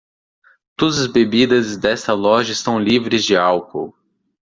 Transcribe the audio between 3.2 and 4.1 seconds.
de álcool.